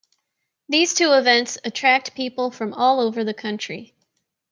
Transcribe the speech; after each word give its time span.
These 0.67 0.95
two 0.95 1.13
events 1.13 1.59
attract 1.63 2.15
people 2.15 2.49
from 2.49 2.73
all 2.73 2.99
over 3.01 3.23
the 3.23 3.35
country. 3.35 3.93